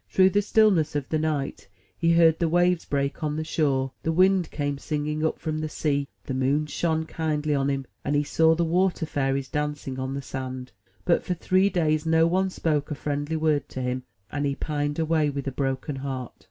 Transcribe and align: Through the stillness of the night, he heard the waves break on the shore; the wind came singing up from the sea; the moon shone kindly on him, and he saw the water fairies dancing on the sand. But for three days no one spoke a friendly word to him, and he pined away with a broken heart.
Through 0.09 0.31
the 0.31 0.41
stillness 0.41 0.95
of 0.95 1.07
the 1.09 1.19
night, 1.19 1.67
he 1.95 2.13
heard 2.13 2.39
the 2.39 2.49
waves 2.49 2.85
break 2.85 3.23
on 3.23 3.35
the 3.35 3.43
shore; 3.43 3.91
the 4.01 4.11
wind 4.11 4.49
came 4.49 4.79
singing 4.79 5.23
up 5.23 5.37
from 5.37 5.59
the 5.59 5.69
sea; 5.69 6.07
the 6.25 6.33
moon 6.33 6.65
shone 6.65 7.05
kindly 7.05 7.53
on 7.53 7.69
him, 7.69 7.85
and 8.03 8.15
he 8.15 8.23
saw 8.23 8.55
the 8.55 8.65
water 8.65 9.05
fairies 9.05 9.47
dancing 9.47 9.99
on 9.99 10.15
the 10.15 10.21
sand. 10.23 10.71
But 11.05 11.23
for 11.23 11.35
three 11.35 11.69
days 11.69 12.07
no 12.07 12.25
one 12.25 12.49
spoke 12.49 12.89
a 12.89 12.95
friendly 12.95 13.35
word 13.35 13.69
to 13.69 13.81
him, 13.83 14.01
and 14.31 14.43
he 14.47 14.55
pined 14.55 14.97
away 14.97 15.29
with 15.29 15.47
a 15.47 15.51
broken 15.51 15.97
heart. 15.97 16.33